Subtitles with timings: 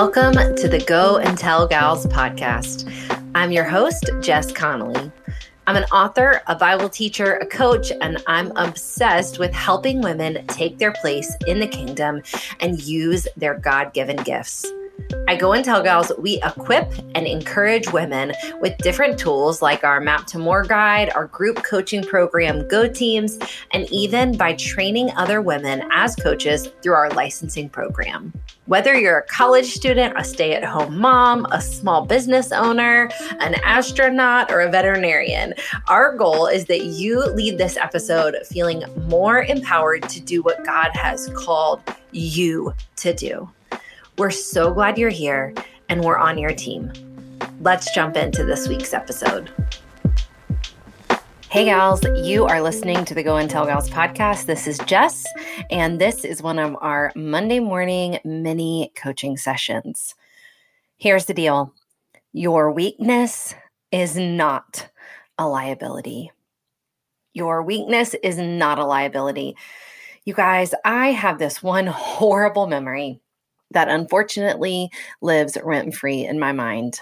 [0.00, 2.88] Welcome to the Go and Tell Gals podcast.
[3.34, 5.10] I'm your host, Jess Connolly.
[5.66, 10.78] I'm an author, a Bible teacher, a coach, and I'm obsessed with helping women take
[10.78, 12.22] their place in the kingdom
[12.60, 14.64] and use their God given gifts.
[15.26, 20.00] I Go and Tell Gals, we equip and encourage women with different tools like our
[20.00, 23.36] Map to More guide, our group coaching program, Go Teams,
[23.72, 28.32] and even by training other women as coaches through our licensing program.
[28.68, 33.08] Whether you're a college student, a stay at home mom, a small business owner,
[33.40, 35.54] an astronaut, or a veterinarian,
[35.88, 40.90] our goal is that you lead this episode feeling more empowered to do what God
[40.92, 41.80] has called
[42.12, 43.48] you to do.
[44.18, 45.54] We're so glad you're here
[45.88, 46.92] and we're on your team.
[47.62, 49.50] Let's jump into this week's episode.
[51.50, 54.44] Hey, gals, you are listening to the Go and Tell Gals podcast.
[54.44, 55.24] This is Jess,
[55.70, 60.14] and this is one of our Monday morning mini coaching sessions.
[60.98, 61.72] Here's the deal
[62.34, 63.54] your weakness
[63.90, 64.90] is not
[65.38, 66.30] a liability.
[67.32, 69.56] Your weakness is not a liability.
[70.26, 73.20] You guys, I have this one horrible memory
[73.70, 74.90] that unfortunately
[75.22, 77.00] lives rent free in my mind.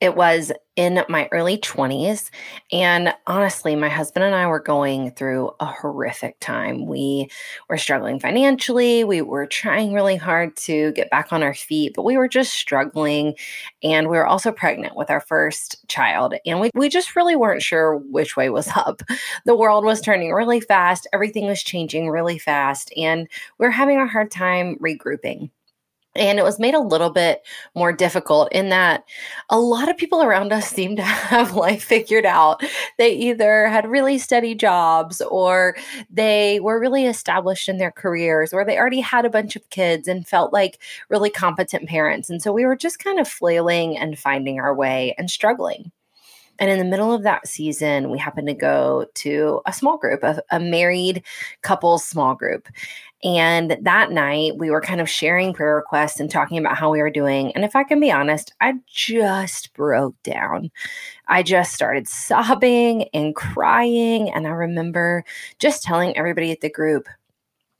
[0.00, 2.30] It was in my early 20s.
[2.70, 6.86] And honestly, my husband and I were going through a horrific time.
[6.86, 7.28] We
[7.68, 9.02] were struggling financially.
[9.02, 12.54] We were trying really hard to get back on our feet, but we were just
[12.54, 13.34] struggling.
[13.82, 16.34] And we were also pregnant with our first child.
[16.46, 19.02] And we, we just really weren't sure which way was up.
[19.46, 22.92] The world was turning really fast, everything was changing really fast.
[22.96, 25.50] And we we're having a hard time regrouping.
[26.16, 29.04] And it was made a little bit more difficult in that
[29.50, 32.62] a lot of people around us seemed to have life figured out.
[32.98, 35.76] They either had really steady jobs or
[36.10, 40.08] they were really established in their careers or they already had a bunch of kids
[40.08, 40.78] and felt like
[41.08, 42.30] really competent parents.
[42.30, 45.92] And so we were just kind of flailing and finding our way and struggling.
[46.58, 50.22] And in the middle of that season, we happened to go to a small group,
[50.22, 51.22] a, a married
[51.62, 52.68] couples small group.
[53.24, 57.00] And that night, we were kind of sharing prayer requests and talking about how we
[57.00, 57.52] were doing.
[57.52, 60.70] And if I can be honest, I just broke down.
[61.26, 64.30] I just started sobbing and crying.
[64.30, 65.24] And I remember
[65.58, 67.08] just telling everybody at the group,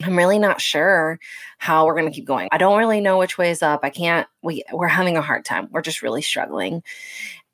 [0.03, 1.19] I'm really not sure
[1.59, 2.49] how we're going to keep going.
[2.53, 3.81] I don't really know which way is up.
[3.83, 5.69] I can't, we, we're having a hard time.
[5.73, 6.83] We're just really struggling.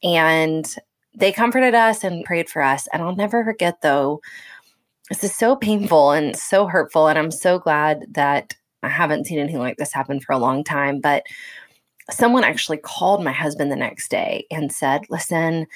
[0.02, 0.74] And
[1.14, 2.88] they comforted us and prayed for us.
[2.92, 4.20] And I'll never forget, though,
[5.08, 7.08] this is so painful and so hurtful.
[7.08, 10.64] And I'm so glad that I haven't seen anything like this happen for a long
[10.64, 11.00] time.
[11.00, 11.24] But
[12.10, 15.66] someone actually called my husband the next day and said, Listen,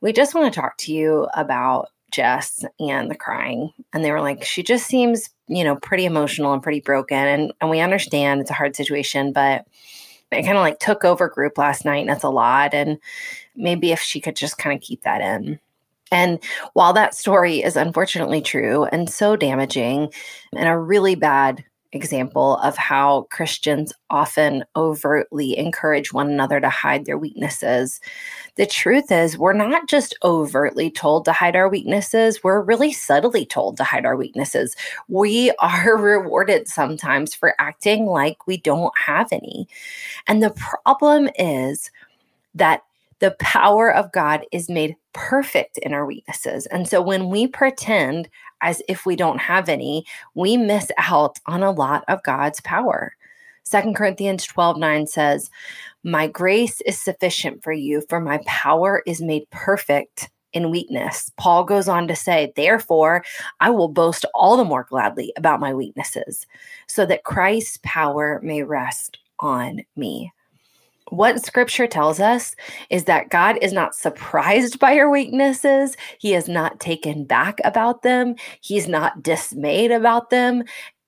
[0.00, 3.70] we just want to talk to you about Jess and the crying.
[3.92, 7.18] And they were like, She just seems, you know, pretty emotional and pretty broken.
[7.18, 9.66] And, and we understand it's a hard situation, but
[10.30, 11.98] it kind of like took over group last night.
[11.98, 12.74] And that's a lot.
[12.74, 12.98] And
[13.56, 15.58] maybe if she could just kind of keep that in.
[16.10, 16.38] And
[16.72, 20.10] while that story is unfortunately true and so damaging
[20.56, 27.04] and a really bad example of how Christians often overtly encourage one another to hide
[27.04, 28.00] their weaknesses.
[28.56, 33.46] The truth is, we're not just overtly told to hide our weaknesses, we're really subtly
[33.46, 34.76] told to hide our weaknesses.
[35.08, 39.68] We are rewarded sometimes for acting like we don't have any.
[40.26, 41.90] And the problem is
[42.54, 42.82] that
[43.20, 46.66] the power of God is made perfect in our weaknesses.
[46.66, 48.28] And so when we pretend
[48.60, 50.04] as if we don't have any,
[50.34, 53.14] we miss out on a lot of God's power.
[53.64, 55.50] Second Corinthians 12 9 says,
[56.02, 61.30] My grace is sufficient for you, for my power is made perfect in weakness.
[61.36, 63.24] Paul goes on to say, Therefore,
[63.60, 66.46] I will boast all the more gladly about my weaknesses,
[66.86, 70.32] so that Christ's power may rest on me
[71.10, 72.54] what scripture tells us
[72.90, 75.96] is that God is not surprised by your weaknesses.
[76.18, 78.34] He is not taken back about them.
[78.60, 80.64] He's not dismayed about them.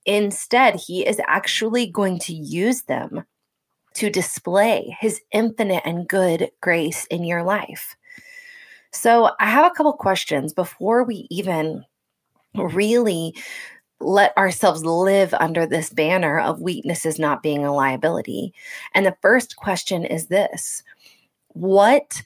[0.07, 3.25] Instead, he is actually going to use them
[3.95, 7.97] to display his infinite and good grace in your life.
[8.93, 11.85] So, I have a couple questions before we even
[12.55, 13.35] really
[14.01, 18.55] let ourselves live under this banner of weaknesses not being a liability.
[18.95, 20.83] And the first question is this
[21.49, 22.23] What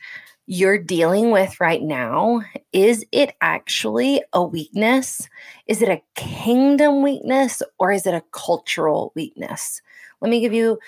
[0.46, 2.42] you're dealing with right now,
[2.72, 5.28] is it actually a weakness?
[5.66, 9.80] Is it a kingdom weakness or is it a cultural weakness?
[10.20, 10.78] Let me give you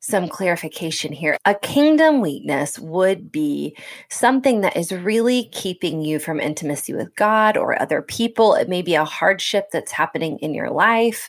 [0.00, 1.36] some clarification here.
[1.44, 3.76] A kingdom weakness would be
[4.08, 8.54] something that is really keeping you from intimacy with God or other people.
[8.54, 11.28] It may be a hardship that's happening in your life.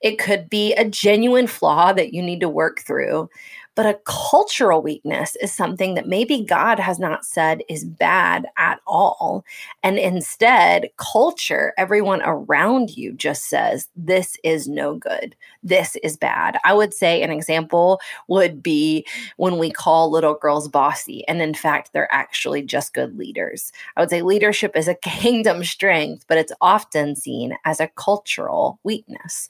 [0.00, 3.28] It could be a genuine flaw that you need to work through.
[3.74, 8.80] But a cultural weakness is something that maybe God has not said is bad at
[8.86, 9.44] all.
[9.82, 15.34] And instead, culture, everyone around you just says, this is no good.
[15.62, 16.58] This is bad.
[16.64, 19.06] I would say an example would be
[19.38, 21.26] when we call little girls bossy.
[21.26, 23.72] And in fact, they're actually just good leaders.
[23.96, 28.78] I would say leadership is a kingdom strength, but it's often seen as a cultural
[28.84, 29.48] weakness.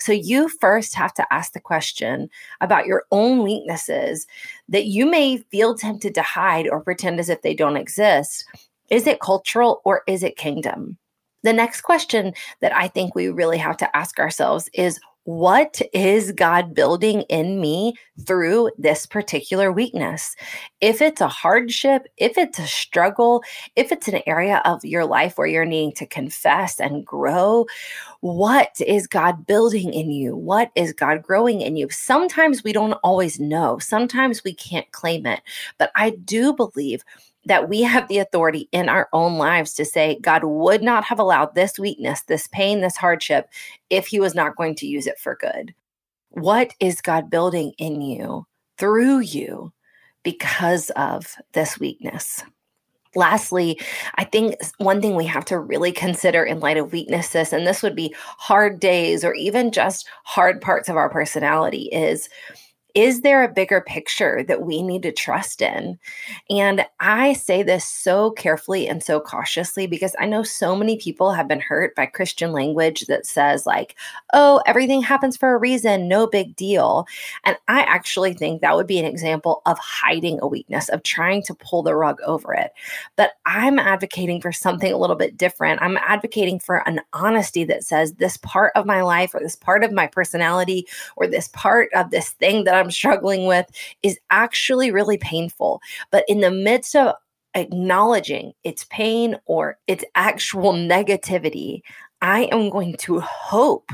[0.00, 2.28] So you first have to ask the question
[2.60, 4.26] about your own weaknesses
[4.68, 8.44] that you may feel tempted to hide or pretend as if they don't exist.
[8.90, 10.98] Is it cultural or is it kingdom?
[11.42, 16.32] The next question that I think we really have to ask ourselves is what is
[16.32, 17.94] God building in me
[18.26, 20.34] through this particular weakness?
[20.80, 23.42] If it's a hardship, if it's a struggle,
[23.76, 27.66] if it's an area of your life where you're needing to confess and grow,
[28.20, 30.36] what is God building in you?
[30.36, 31.90] What is God growing in you?
[31.90, 35.40] Sometimes we don't always know, sometimes we can't claim it,
[35.78, 37.04] but I do believe
[37.46, 41.18] that we have the authority in our own lives to say, God would not have
[41.18, 43.48] allowed this weakness, this pain, this hardship,
[43.88, 45.74] if He was not going to use it for good.
[46.30, 48.46] What is God building in you,
[48.78, 49.72] through you,
[50.22, 52.44] because of this weakness?
[53.16, 53.80] Lastly,
[54.14, 57.82] I think one thing we have to really consider in light of weaknesses, and this
[57.82, 62.28] would be hard days or even just hard parts of our personality, is
[62.94, 65.98] is there a bigger picture that we need to trust in?
[66.48, 71.32] And I say this so carefully and so cautiously because I know so many people
[71.32, 73.96] have been hurt by Christian language that says, like,
[74.32, 77.06] oh, everything happens for a reason, no big deal.
[77.44, 81.42] And I actually think that would be an example of hiding a weakness, of trying
[81.44, 82.72] to pull the rug over it.
[83.16, 85.82] But I'm advocating for something a little bit different.
[85.82, 89.84] I'm advocating for an honesty that says, this part of my life or this part
[89.84, 90.86] of my personality
[91.16, 93.66] or this part of this thing that I'm struggling with
[94.02, 95.80] is actually really painful.
[96.10, 97.14] But in the midst of
[97.54, 101.82] acknowledging its pain or its actual negativity,
[102.22, 103.92] I am going to hope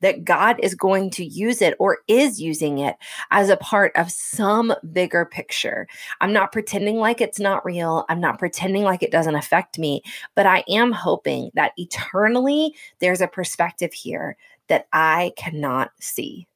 [0.00, 2.96] that God is going to use it or is using it
[3.30, 5.86] as a part of some bigger picture.
[6.20, 8.04] I'm not pretending like it's not real.
[8.08, 10.02] I'm not pretending like it doesn't affect me,
[10.34, 14.36] but I am hoping that eternally there's a perspective here
[14.68, 16.46] that I cannot see.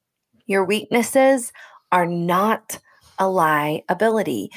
[0.46, 1.52] Your weaknesses
[1.92, 2.78] are not
[3.18, 4.50] a liability.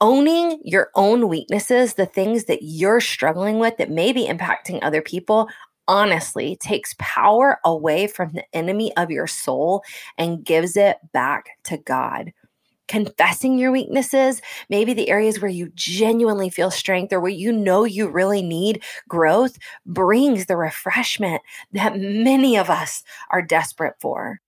[0.00, 5.00] Owning your own weaknesses, the things that you're struggling with that may be impacting other
[5.00, 5.48] people,
[5.86, 9.82] honestly takes power away from the enemy of your soul
[10.18, 12.32] and gives it back to God.
[12.86, 17.84] Confessing your weaknesses, maybe the areas where you genuinely feel strength or where you know
[17.84, 21.40] you really need growth, brings the refreshment
[21.72, 24.40] that many of us are desperate for.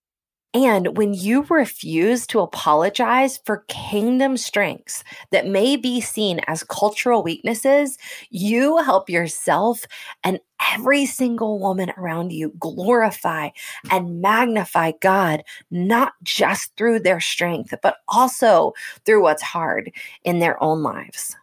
[0.57, 7.23] And when you refuse to apologize for kingdom strengths that may be seen as cultural
[7.23, 7.99] weaknesses,
[8.31, 9.85] you help yourself
[10.25, 10.41] and
[10.73, 13.51] every single woman around you glorify
[13.91, 18.73] and magnify God, not just through their strength, but also
[19.05, 19.93] through what's hard
[20.25, 21.37] in their own lives.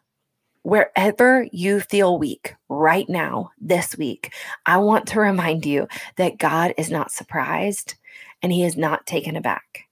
[0.63, 4.33] Wherever you feel weak right now, this week,
[4.65, 7.93] I want to remind you that God is not surprised
[8.43, 9.85] and he is not taken aback.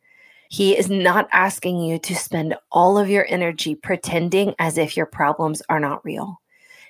[0.50, 5.06] He is not asking you to spend all of your energy pretending as if your
[5.06, 6.42] problems are not real.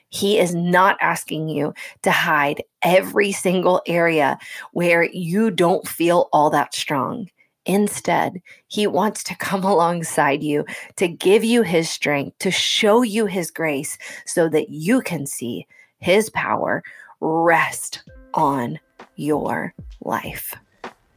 [0.10, 4.40] He is not asking you to hide every single area
[4.74, 7.30] where you don't feel all that strong.
[7.66, 10.66] Instead, he wants to come alongside you
[10.96, 15.68] to give you his strength, to show you his grace so that you can see
[16.00, 16.84] his power
[17.20, 18.02] rest
[18.34, 18.80] on
[19.16, 20.56] your life.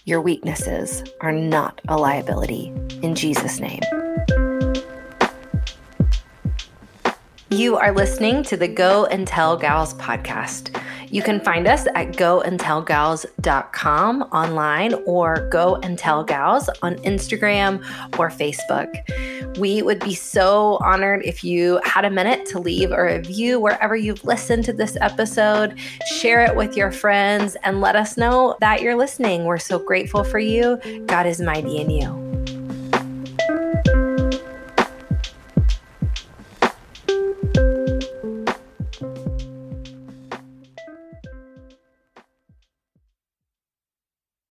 [0.06, 2.70] Your weaknesses are not a liability.
[3.00, 3.80] In Jesus' name.
[7.48, 10.78] You are listening to the Go and Tell Gals podcast.
[11.08, 17.78] You can find us at goandtellgals.com online or Go and Tell Gals on Instagram
[18.18, 18.94] or Facebook.
[19.58, 23.94] We would be so honored if you had a minute to leave a review wherever
[23.94, 25.78] you've listened to this episode.
[26.18, 29.44] Share it with your friends and let us know that you're listening.
[29.44, 30.80] We're so grateful for you.
[31.06, 32.23] God is mighty in you.